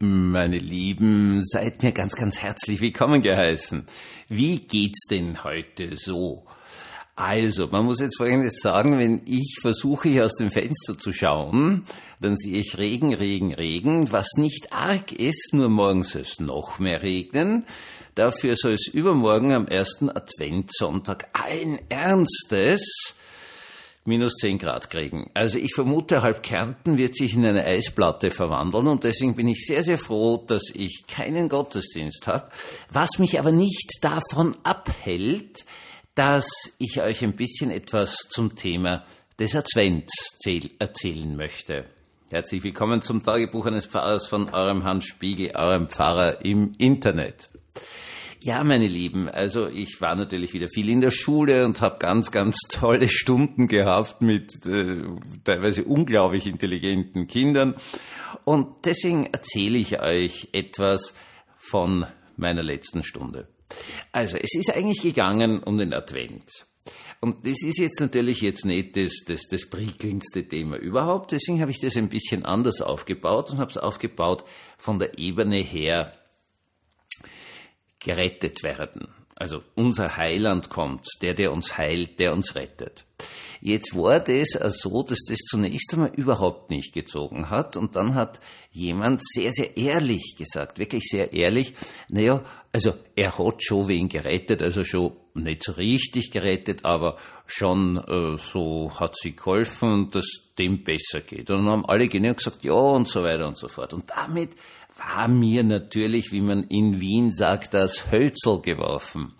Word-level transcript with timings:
Meine 0.00 0.58
Lieben, 0.58 1.44
seid 1.44 1.82
mir 1.82 1.90
ganz, 1.90 2.14
ganz 2.14 2.40
herzlich 2.40 2.80
willkommen 2.80 3.20
geheißen. 3.20 3.84
Wie 4.28 4.60
geht's 4.60 5.08
denn 5.10 5.42
heute 5.42 5.96
so? 5.96 6.44
Also, 7.16 7.66
man 7.66 7.84
muss 7.84 7.98
jetzt 7.98 8.16
Folgendes 8.16 8.60
sagen, 8.62 8.96
wenn 9.00 9.22
ich 9.26 9.58
versuche, 9.60 10.08
hier 10.08 10.24
aus 10.24 10.36
dem 10.36 10.50
Fenster 10.50 10.96
zu 10.96 11.10
schauen, 11.10 11.84
dann 12.20 12.36
sehe 12.36 12.60
ich 12.60 12.78
Regen, 12.78 13.12
Regen, 13.12 13.52
Regen, 13.52 14.12
was 14.12 14.34
nicht 14.36 14.72
arg 14.72 15.10
ist, 15.10 15.52
nur 15.52 15.68
morgens 15.68 16.10
soll 16.10 16.22
es 16.22 16.38
noch 16.38 16.78
mehr 16.78 17.02
regnen. 17.02 17.66
Dafür 18.14 18.54
soll 18.54 18.74
es 18.74 18.86
übermorgen 18.86 19.52
am 19.52 19.66
ersten 19.66 20.10
Adventssonntag 20.10 21.26
allen 21.32 21.80
Ernstes 21.88 23.16
minus 24.08 24.34
10 24.40 24.58
Grad 24.58 24.90
kriegen. 24.90 25.30
Also 25.34 25.58
ich 25.58 25.74
vermute, 25.74 26.22
halb 26.22 26.42
Kärnten 26.42 26.98
wird 26.98 27.14
sich 27.14 27.34
in 27.34 27.44
eine 27.44 27.64
Eisplatte 27.64 28.30
verwandeln 28.30 28.88
und 28.88 29.04
deswegen 29.04 29.36
bin 29.36 29.46
ich 29.46 29.64
sehr, 29.66 29.84
sehr 29.84 29.98
froh, 29.98 30.44
dass 30.44 30.62
ich 30.74 31.04
keinen 31.06 31.48
Gottesdienst 31.48 32.26
habe, 32.26 32.50
was 32.90 33.18
mich 33.18 33.38
aber 33.38 33.52
nicht 33.52 33.98
davon 34.00 34.56
abhält, 34.64 35.64
dass 36.16 36.48
ich 36.78 37.00
euch 37.00 37.22
ein 37.22 37.36
bisschen 37.36 37.70
etwas 37.70 38.16
zum 38.30 38.56
Thema 38.56 39.04
des 39.38 39.54
Advents 39.54 40.36
erzählen 40.78 41.36
möchte. 41.36 41.84
Herzlich 42.30 42.64
willkommen 42.64 43.02
zum 43.02 43.22
Tagebuch 43.22 43.66
eines 43.66 43.86
Pfarrers 43.86 44.26
von 44.26 44.52
eurem 44.52 44.84
Hans 44.84 45.04
Spiegel, 45.04 45.54
eurem 45.54 45.88
Pfarrer 45.88 46.44
im 46.44 46.72
Internet. 46.78 47.50
Ja, 48.40 48.62
meine 48.62 48.86
Lieben, 48.86 49.28
also 49.28 49.66
ich 49.66 50.00
war 50.00 50.14
natürlich 50.14 50.54
wieder 50.54 50.68
viel 50.68 50.88
in 50.88 51.00
der 51.00 51.10
Schule 51.10 51.64
und 51.64 51.80
habe 51.80 51.98
ganz, 51.98 52.30
ganz 52.30 52.56
tolle 52.70 53.08
Stunden 53.08 53.66
gehabt 53.66 54.22
mit 54.22 54.64
äh, 54.64 55.02
teilweise 55.42 55.84
unglaublich 55.84 56.46
intelligenten 56.46 57.26
Kindern. 57.26 57.74
Und 58.44 58.84
deswegen 58.84 59.26
erzähle 59.26 59.78
ich 59.78 60.00
euch 60.00 60.48
etwas 60.52 61.14
von 61.56 62.06
meiner 62.36 62.62
letzten 62.62 63.02
Stunde. 63.02 63.48
Also, 64.12 64.36
es 64.36 64.54
ist 64.54 64.74
eigentlich 64.74 65.02
gegangen 65.02 65.62
um 65.62 65.76
den 65.76 65.92
Advent. 65.92 66.48
Und 67.20 67.44
das 67.46 67.62
ist 67.64 67.78
jetzt 67.78 68.00
natürlich 68.00 68.40
jetzt 68.40 68.64
nicht 68.64 68.96
das, 68.96 69.24
das, 69.26 69.42
das 69.50 69.68
prickelndste 69.68 70.46
Thema 70.46 70.76
überhaupt. 70.76 71.32
Deswegen 71.32 71.60
habe 71.60 71.72
ich 71.72 71.80
das 71.80 71.96
ein 71.96 72.08
bisschen 72.08 72.44
anders 72.44 72.80
aufgebaut 72.80 73.50
und 73.50 73.58
habe 73.58 73.70
es 73.70 73.76
aufgebaut 73.76 74.44
von 74.78 75.00
der 75.00 75.18
Ebene 75.18 75.60
her, 75.60 76.12
gerettet 78.00 78.62
werden. 78.62 79.08
Also 79.34 79.62
unser 79.74 80.16
Heiland 80.16 80.68
kommt, 80.68 81.06
der, 81.22 81.34
der 81.34 81.52
uns 81.52 81.78
heilt, 81.78 82.18
der 82.18 82.32
uns 82.32 82.54
rettet. 82.54 83.04
Jetzt 83.60 83.96
war 83.96 84.20
das 84.20 84.50
so, 84.80 85.02
dass 85.02 85.18
das 85.28 85.38
zunächst 85.38 85.92
einmal 85.92 86.12
überhaupt 86.14 86.70
nicht 86.70 86.92
gezogen 86.92 87.50
hat 87.50 87.76
und 87.76 87.96
dann 87.96 88.14
hat 88.14 88.40
jemand 88.70 89.20
sehr, 89.24 89.50
sehr 89.50 89.76
ehrlich 89.76 90.36
gesagt, 90.38 90.78
wirklich 90.78 91.04
sehr 91.08 91.32
ehrlich, 91.32 91.74
naja, 92.08 92.42
also 92.72 92.94
er 93.16 93.36
hat 93.36 93.62
schon 93.62 93.88
wen 93.88 94.08
gerettet, 94.08 94.62
also 94.62 94.84
schon 94.84 95.12
nicht 95.34 95.64
so 95.64 95.72
richtig 95.72 96.30
gerettet, 96.30 96.84
aber 96.84 97.16
schon 97.46 97.96
äh, 97.96 98.36
so 98.36 98.90
hat 99.00 99.16
sie 99.16 99.34
geholfen, 99.34 100.10
dass 100.10 100.26
dem 100.58 100.84
besser 100.84 101.20
geht. 101.20 101.50
Und 101.50 101.64
dann 101.64 101.70
haben 101.70 101.86
alle 101.86 102.08
genau 102.08 102.34
gesagt, 102.34 102.64
ja 102.64 102.72
und 102.72 103.08
so 103.08 103.22
weiter 103.22 103.48
und 103.48 103.56
so 103.56 103.68
fort. 103.68 103.92
Und 103.94 104.10
damit 104.10 104.50
war 104.96 105.28
mir 105.28 105.62
natürlich, 105.62 106.32
wie 106.32 106.40
man 106.40 106.64
in 106.64 107.00
Wien 107.00 107.32
sagt, 107.32 107.74
das 107.74 108.10
Hölzel 108.10 108.60
geworfen. 108.60 109.34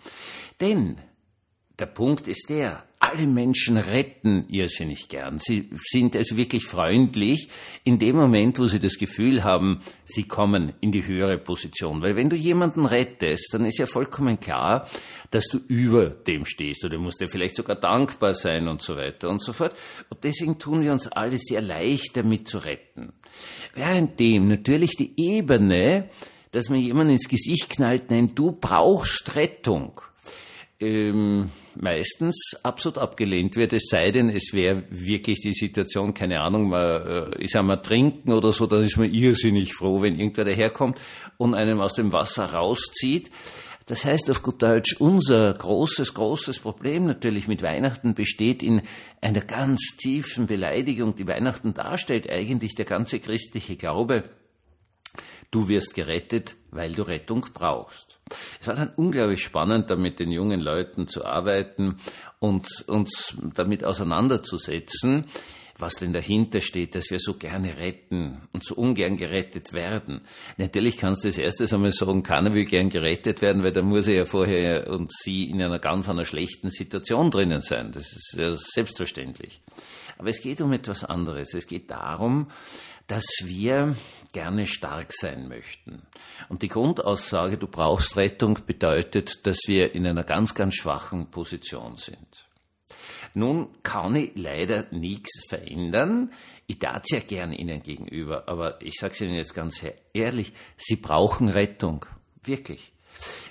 Denn 0.59 0.99
der 1.77 1.87
Punkt 1.87 2.27
ist 2.27 2.49
der, 2.49 2.83
alle 3.09 3.27
Menschen 3.27 3.77
retten 3.77 4.45
irrsinnig 4.49 5.09
gern. 5.09 5.39
Sie 5.39 5.69
sind 5.89 6.15
also 6.15 6.37
wirklich 6.37 6.65
freundlich 6.65 7.49
in 7.83 7.99
dem 7.99 8.15
Moment, 8.15 8.59
wo 8.59 8.67
sie 8.67 8.79
das 8.79 8.97
Gefühl 8.97 9.43
haben, 9.43 9.81
sie 10.05 10.23
kommen 10.23 10.73
in 10.81 10.91
die 10.91 11.05
höhere 11.05 11.37
Position. 11.37 12.01
Weil 12.01 12.15
wenn 12.15 12.29
du 12.29 12.35
jemanden 12.35 12.85
rettest, 12.85 13.53
dann 13.53 13.65
ist 13.65 13.79
ja 13.79 13.85
vollkommen 13.85 14.39
klar, 14.39 14.87
dass 15.31 15.45
du 15.45 15.59
über 15.67 16.09
dem 16.09 16.45
stehst 16.45 16.83
oder 16.83 16.97
musst 16.97 17.21
dir 17.21 17.27
vielleicht 17.27 17.55
sogar 17.55 17.75
dankbar 17.75 18.33
sein 18.33 18.67
und 18.67 18.81
so 18.81 18.95
weiter 18.95 19.29
und 19.29 19.43
so 19.43 19.53
fort. 19.53 19.73
Und 20.09 20.23
deswegen 20.23 20.59
tun 20.59 20.81
wir 20.81 20.91
uns 20.91 21.07
alle 21.07 21.37
sehr 21.37 21.61
leicht 21.61 22.15
damit 22.15 22.47
zu 22.47 22.59
retten. 22.59 23.13
Währenddem 23.73 24.47
natürlich 24.47 24.95
die 24.97 25.13
Ebene, 25.17 26.09
dass 26.51 26.69
man 26.69 26.79
jemanden 26.79 27.13
ins 27.13 27.27
Gesicht 27.27 27.69
knallt, 27.69 28.09
nennt, 28.09 28.37
du 28.37 28.51
brauchst 28.51 29.35
Rettung 29.35 30.01
ähm, 30.79 31.51
meistens 31.75 32.55
absolut 32.63 32.97
abgelehnt 32.97 33.55
wird, 33.55 33.73
es 33.73 33.87
sei 33.89 34.11
denn, 34.11 34.29
es 34.29 34.53
wäre 34.53 34.83
wirklich 34.89 35.41
die 35.41 35.53
Situation, 35.53 36.13
keine 36.13 36.41
Ahnung, 36.41 36.69
man 36.69 37.33
äh, 37.33 37.43
ist 37.43 37.55
einmal 37.55 37.81
trinken 37.81 38.31
oder 38.31 38.51
so, 38.51 38.65
dann 38.67 38.83
ist 38.83 38.97
man 38.97 39.13
irrsinnig 39.13 39.73
froh, 39.73 40.01
wenn 40.01 40.17
irgendwer 40.17 40.45
daherkommt 40.45 40.97
und 41.37 41.53
einem 41.53 41.79
aus 41.79 41.93
dem 41.93 42.11
Wasser 42.11 42.45
rauszieht. 42.53 43.29
Das 43.87 44.05
heißt 44.05 44.29
auf 44.29 44.43
gut 44.43 44.61
Deutsch, 44.61 44.97
unser 44.99 45.51
großes, 45.51 46.13
großes 46.13 46.59
Problem 46.59 47.07
natürlich 47.07 47.47
mit 47.47 47.63
Weihnachten 47.63 48.13
besteht 48.13 48.61
in 48.61 48.83
einer 49.19 49.41
ganz 49.41 49.97
tiefen 49.97 50.45
Beleidigung, 50.45 51.15
die 51.15 51.27
Weihnachten 51.27 51.73
darstellt, 51.73 52.29
eigentlich 52.29 52.75
der 52.75 52.85
ganze 52.85 53.19
christliche 53.19 53.77
Glaube 53.77 54.29
Du 55.51 55.67
wirst 55.67 55.93
gerettet, 55.93 56.55
weil 56.71 56.93
du 56.93 57.01
Rettung 57.01 57.47
brauchst. 57.53 58.19
Es 58.61 58.67
war 58.67 58.75
dann 58.75 58.93
unglaublich 58.95 59.43
spannend, 59.43 59.89
da 59.89 59.95
mit 59.95 60.19
den 60.19 60.31
jungen 60.31 60.59
Leuten 60.59 61.07
zu 61.07 61.25
arbeiten 61.25 61.99
und 62.39 62.67
uns 62.87 63.35
damit 63.55 63.83
auseinanderzusetzen, 63.83 65.25
was 65.81 65.95
denn 65.95 66.13
dahinter 66.13 66.61
steht, 66.61 66.95
dass 66.95 67.09
wir 67.09 67.19
so 67.19 67.33
gerne 67.35 67.77
retten 67.77 68.41
und 68.53 68.63
so 68.63 68.75
ungern 68.75 69.17
gerettet 69.17 69.73
werden. 69.73 70.21
Natürlich 70.57 70.97
kannst 70.97 71.23
du 71.23 71.27
das 71.29 71.37
erste 71.37 71.73
einmal 71.73 71.91
sagen, 71.91 72.23
keiner 72.23 72.53
will 72.53 72.65
gern 72.65 72.89
gerettet 72.89 73.41
werden, 73.41 73.63
weil 73.63 73.71
da 73.71 73.81
muss 73.81 74.07
er 74.07 74.15
ja 74.15 74.25
vorher 74.25 74.89
und 74.89 75.11
sie 75.11 75.45
in 75.45 75.61
einer 75.61 75.79
ganz 75.79 76.09
einer 76.09 76.25
schlechten 76.25 76.69
Situation 76.69 77.31
drinnen 77.31 77.61
sein. 77.61 77.91
Das 77.91 78.13
ist 78.13 78.35
ja 78.37 78.53
selbstverständlich. 78.53 79.61
Aber 80.17 80.29
es 80.29 80.41
geht 80.41 80.61
um 80.61 80.73
etwas 80.73 81.03
anderes. 81.03 81.53
Es 81.53 81.65
geht 81.65 81.89
darum, 81.89 82.51
dass 83.07 83.25
wir 83.43 83.95
gerne 84.33 84.65
stark 84.67 85.13
sein 85.13 85.47
möchten. 85.47 86.03
Und 86.47 86.61
die 86.61 86.67
Grundaussage, 86.67 87.57
du 87.57 87.67
brauchst 87.67 88.15
Rettung, 88.17 88.59
bedeutet, 88.67 89.47
dass 89.47 89.57
wir 89.65 89.95
in 89.95 90.05
einer 90.05 90.23
ganz, 90.23 90.53
ganz 90.53 90.75
schwachen 90.75 91.31
Position 91.31 91.97
sind. 91.97 92.48
Nun 93.33 93.69
kann 93.83 94.15
ich 94.15 94.31
leider 94.35 94.85
nichts 94.91 95.45
verändern. 95.47 96.31
Ich 96.67 96.79
tat 96.79 97.09
ja 97.11 97.19
gern 97.19 97.53
Ihnen 97.53 97.83
gegenüber, 97.83 98.47
aber 98.47 98.81
ich 98.81 98.95
sage 98.99 99.13
es 99.13 99.21
Ihnen 99.21 99.35
jetzt 99.35 99.53
ganz 99.53 99.83
ehrlich, 100.13 100.53
Sie 100.77 100.95
brauchen 100.95 101.49
Rettung. 101.49 102.05
Wirklich 102.43 102.91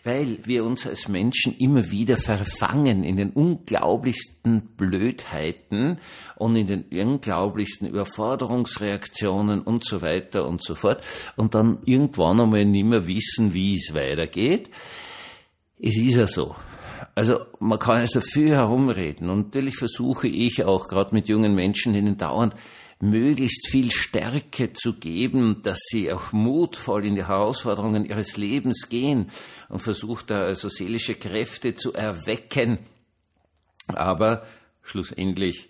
weil 0.04 0.38
wir 0.44 0.65
uns 0.65 0.87
als 0.87 1.09
Menschen 1.09 1.56
immer 1.59 1.91
wieder 1.91 2.16
verfangen 2.16 3.04
in 3.04 3.16
den 3.16 3.31
unglaublichsten 3.31 4.62
Blödheiten 4.76 5.99
und 6.37 6.56
in 6.56 6.66
den 6.66 6.84
unglaublichsten 6.84 7.88
Überforderungsreaktionen 7.88 9.60
und 9.62 9.84
so 9.84 10.03
weiter 10.03 10.47
und 10.47 10.62
so 10.62 10.75
fort 10.75 11.05
und 11.37 11.55
dann 11.55 11.78
irgendwann 11.84 12.41
einmal 12.41 12.65
nicht 12.65 12.87
mehr 12.87 13.06
wissen, 13.06 13.53
wie 13.53 13.76
es 13.76 13.94
weitergeht. 13.94 14.70
Es 15.78 15.97
ist 15.97 16.16
ja 16.16 16.26
so. 16.26 16.56
Also 17.14 17.41
man 17.60 17.78
kann 17.78 17.97
also 17.97 18.20
viel 18.20 18.50
herumreden 18.50 19.28
und 19.31 19.47
natürlich 19.47 19.76
versuche 19.76 20.28
ich 20.28 20.64
auch 20.64 20.88
gerade 20.88 21.14
mit 21.14 21.28
jungen 21.28 21.54
Menschen, 21.54 21.92
denen 21.92 22.16
dauernd 22.16 22.54
möglichst 23.00 23.69
viel 23.69 23.91
Stärke 23.91 24.72
zu 24.72 24.94
geben, 24.94 25.60
dass 25.62 25.78
sie 25.88 26.12
auch 26.12 26.32
mutvoll 26.32 27.06
in 27.06 27.14
die 27.14 27.26
Herausforderungen 27.26 28.04
ihres 28.04 28.37
Lebens 28.37 28.88
gehen 28.88 29.31
und 29.69 29.81
versucht 29.81 30.31
da 30.31 30.42
also 30.42 30.69
seelische 30.69 31.14
Kräfte 31.14 31.75
zu 31.75 31.92
erwecken. 31.92 32.78
Aber 33.87 34.44
schlussendlich 34.82 35.69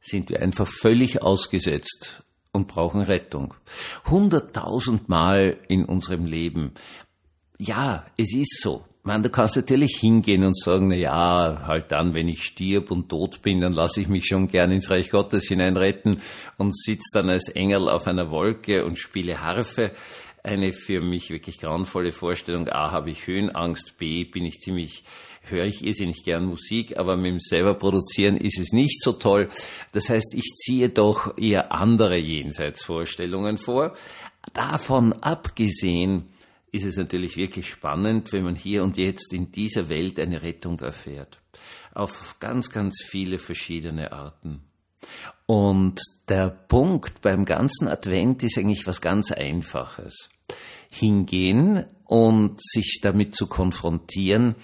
sind 0.00 0.30
wir 0.30 0.40
einfach 0.40 0.66
völlig 0.66 1.22
ausgesetzt 1.22 2.22
und 2.52 2.68
brauchen 2.68 3.02
Rettung. 3.02 3.54
Hunderttausendmal 4.06 5.58
in 5.68 5.84
unserem 5.84 6.24
Leben. 6.24 6.72
Ja, 7.58 8.06
es 8.16 8.34
ist 8.34 8.60
so 8.60 8.84
man, 9.04 9.22
du 9.22 9.30
kannst 9.30 9.56
natürlich 9.56 9.96
hingehen 9.98 10.44
und 10.44 10.56
sagen, 10.56 10.88
na 10.88 10.94
ja, 10.94 11.62
halt 11.66 11.90
dann, 11.90 12.14
wenn 12.14 12.28
ich 12.28 12.44
stirb 12.44 12.90
und 12.90 13.08
tot 13.08 13.42
bin, 13.42 13.60
dann 13.60 13.72
lasse 13.72 14.00
ich 14.00 14.08
mich 14.08 14.26
schon 14.26 14.48
gern 14.48 14.70
ins 14.70 14.90
Reich 14.90 15.10
Gottes 15.10 15.48
hineinretten 15.48 16.20
und 16.56 16.76
sitze 16.76 17.10
dann 17.12 17.28
als 17.28 17.48
Engel 17.48 17.88
auf 17.88 18.06
einer 18.06 18.30
Wolke 18.30 18.84
und 18.84 18.98
spiele 18.98 19.40
Harfe. 19.40 19.92
Eine 20.44 20.72
für 20.72 21.00
mich 21.00 21.30
wirklich 21.30 21.58
grauenvolle 21.60 22.12
Vorstellung. 22.12 22.68
A, 22.68 22.90
habe 22.90 23.10
ich 23.10 23.26
Höhenangst. 23.26 23.96
B, 23.98 24.24
bin 24.24 24.44
ich 24.44 24.60
ziemlich, 24.60 25.04
höre 25.42 25.66
ich 25.66 25.84
irrsinnig 25.84 26.24
gern 26.24 26.44
Musik, 26.44 26.96
aber 26.96 27.16
mit 27.16 27.26
dem 27.26 27.40
selber 27.40 27.74
produzieren 27.74 28.36
ist 28.36 28.58
es 28.58 28.72
nicht 28.72 29.02
so 29.02 29.12
toll. 29.12 29.50
Das 29.92 30.10
heißt, 30.10 30.34
ich 30.34 30.54
ziehe 30.56 30.88
doch 30.88 31.38
eher 31.38 31.72
andere 31.72 32.16
Jenseitsvorstellungen 32.16 33.56
vor. 33.56 33.94
Davon 34.52 35.12
abgesehen, 35.12 36.28
ist 36.72 36.84
es 36.84 36.96
natürlich 36.96 37.36
wirklich 37.36 37.68
spannend, 37.70 38.32
wenn 38.32 38.44
man 38.44 38.56
hier 38.56 38.82
und 38.82 38.96
jetzt 38.96 39.32
in 39.32 39.52
dieser 39.52 39.88
Welt 39.88 40.18
eine 40.18 40.42
Rettung 40.42 40.80
erfährt. 40.80 41.40
Auf 41.94 42.36
ganz, 42.40 42.70
ganz 42.70 43.02
viele 43.06 43.38
verschiedene 43.38 44.12
Arten. 44.12 44.62
Und 45.46 46.00
der 46.28 46.48
Punkt 46.48 47.20
beim 47.20 47.44
ganzen 47.44 47.88
Advent 47.88 48.42
ist 48.42 48.56
eigentlich 48.56 48.86
was 48.86 49.00
ganz 49.00 49.30
Einfaches. 49.30 50.30
hingehen 50.92 51.86
und 52.04 52.60
sich 52.60 53.00
damit 53.02 53.34
zu 53.34 53.46
konfrontieren, 53.46 54.54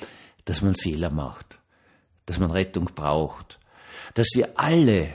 dass 0.44 0.60
man 0.60 0.74
Fehler 0.74 1.10
macht, 1.10 1.58
dass 2.26 2.38
man 2.38 2.50
Rettung 2.50 2.90
braucht, 2.94 3.58
dass 4.14 4.28
wir 4.34 4.58
alle 4.58 5.14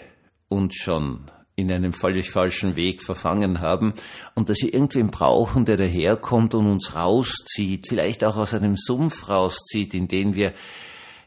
uns 0.49 0.75
schon 0.75 1.29
in 1.55 1.71
einem 1.71 1.93
völlig 1.93 2.31
falschen 2.31 2.75
Weg 2.75 3.03
verfangen 3.03 3.61
haben 3.61 3.93
und 4.33 4.49
dass 4.49 4.57
wir 4.61 4.73
irgendwen 4.73 5.11
brauchen, 5.11 5.65
der 5.65 5.77
daherkommt 5.77 6.55
und 6.55 6.67
uns 6.67 6.95
rauszieht, 6.95 7.87
vielleicht 7.87 8.23
auch 8.23 8.37
aus 8.37 8.53
einem 8.53 8.75
Sumpf 8.75 9.29
rauszieht, 9.29 9.93
in 9.93 10.07
den 10.07 10.35
wir 10.35 10.53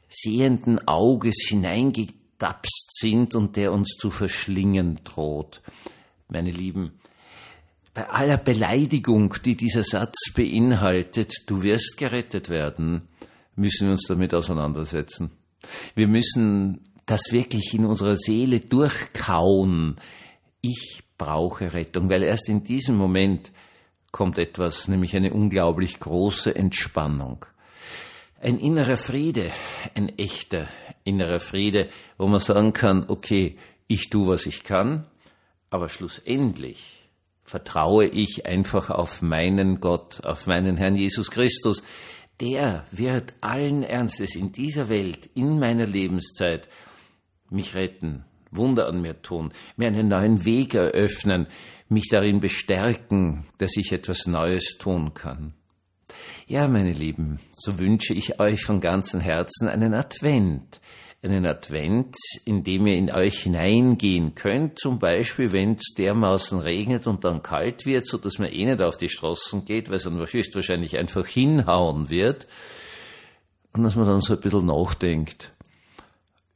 sehenden 0.09 0.87
Auges 0.89 1.47
hineingetapst 1.49 2.99
sind 2.99 3.35
und 3.35 3.57
der 3.57 3.73
uns 3.73 3.97
zu 3.99 4.11
verschlingen 4.11 5.01
droht. 5.05 5.63
Meine 6.29 6.51
Lieben, 6.51 6.93
bei 7.95 8.09
aller 8.09 8.37
Beleidigung, 8.37 9.35
die 9.45 9.57
dieser 9.57 9.83
Satz 9.83 10.33
beinhaltet, 10.35 11.33
du 11.47 11.63
wirst 11.63 11.97
gerettet 11.97 12.51
werden, 12.51 13.09
müssen 13.55 13.87
wir 13.87 13.93
uns 13.93 14.07
damit 14.07 14.35
auseinandersetzen. 14.35 15.31
Wir 15.95 16.09
müssen 16.09 16.81
das 17.07 17.31
wirklich 17.31 17.73
in 17.73 17.87
unserer 17.87 18.17
Seele 18.17 18.61
durchkauen. 18.61 19.97
Ich 20.61 21.03
brauche 21.17 21.73
Rettung, 21.73 22.11
weil 22.11 22.25
erst 22.25 22.49
in 22.49 22.65
diesem 22.65 22.97
Moment 22.97 23.53
kommt 24.11 24.39
etwas, 24.39 24.89
nämlich 24.89 25.15
eine 25.15 25.33
unglaublich 25.33 26.01
große 26.01 26.55
Entspannung. 26.55 27.47
Ein 28.41 28.59
innerer 28.59 28.97
Friede, 28.97 29.53
ein 29.95 30.09
echter 30.19 30.69
innerer 31.05 31.39
Friede, 31.39 31.89
wo 32.19 32.27
man 32.27 32.41
sagen 32.41 32.73
kann, 32.73 33.07
okay, 33.09 33.57
ich 33.87 34.11
tue, 34.11 34.29
was 34.29 34.47
ich 34.47 34.65
kann, 34.65 35.07
aber 35.71 35.89
schlussendlich 35.89 37.09
vertraue 37.45 38.07
ich 38.07 38.45
einfach 38.45 38.91
auf 38.91 39.23
meinen 39.23 39.81
Gott, 39.81 40.25
auf 40.25 40.47
meinen 40.47 40.77
Herrn 40.77 40.97
Jesus 40.97 41.31
Christus. 41.31 41.83
Der 42.41 42.85
wird 42.91 43.35
allen 43.41 43.83
Ernstes 43.83 44.35
in 44.35 44.53
dieser 44.53 44.89
Welt, 44.89 45.31
in 45.35 45.59
meiner 45.59 45.87
Lebenszeit, 45.87 46.69
mich 47.51 47.75
retten, 47.75 48.25
Wunder 48.51 48.87
an 48.89 49.01
mir 49.01 49.21
tun, 49.23 49.53
mir 49.77 49.89
einen 49.89 50.09
neuen 50.09 50.45
Weg 50.45 50.75
eröffnen, 50.75 51.47
mich 51.89 52.09
darin 52.11 52.41
bestärken, 52.41 53.47
dass 53.59 53.77
ich 53.77 53.93
etwas 53.93 54.27
Neues 54.27 54.79
tun 54.79 55.15
kann. 55.15 55.55
Ja, 56.47 56.69
meine 56.69 56.93
Lieben, 56.93 57.41
so 57.57 57.79
wünsche 57.79 58.15
ich 58.15 58.39
euch 58.41 58.63
von 58.63 58.81
ganzem 58.81 59.21
Herzen 59.21 59.69
einen 59.69 59.95
Advent, 59.95 60.81
einen 61.23 61.45
Advent, 61.45 62.17
in 62.45 62.63
dem 62.63 62.87
ihr 62.87 62.97
in 62.97 63.11
euch 63.11 63.43
hineingehen 63.43 64.35
könnt, 64.35 64.79
zum 64.79 64.99
Beispiel, 64.99 65.53
wenn 65.53 65.73
es 65.73 65.95
dermaßen 65.97 66.61
regnet 66.61 67.07
und 67.07 67.25
dann 67.25 67.43
kalt 67.43 67.85
wird, 67.85 68.07
so 68.07 68.19
dass 68.19 68.39
man 68.39 68.53
eh 68.53 68.65
nicht 68.65 68.81
auf 68.81 68.97
die 68.97 69.09
Straßen 69.09 69.65
geht, 69.65 69.89
weil 69.89 69.97
es 69.97 70.05
dann 70.05 70.19
höchstwahrscheinlich 70.19 70.97
einfach 70.97 71.27
hinhauen 71.27 72.11
wird, 72.11 72.47
und 73.73 73.83
dass 73.83 73.97
man 73.97 74.07
dann 74.07 74.21
so 74.21 74.35
ein 74.35 74.41
bisschen 74.41 74.67
nachdenkt 74.67 75.53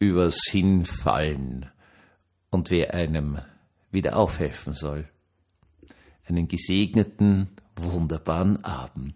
übers 0.01 0.41
Hinfallen 0.51 1.71
und 2.51 2.71
wer 2.71 2.95
einem 2.95 3.39
wieder 3.93 4.17
aufhelfen 4.17 4.75
soll. 4.75 5.09
Einen 6.25 6.49
gesegneten, 6.49 7.51
wunderbaren 7.77 8.65
Abend. 8.65 9.15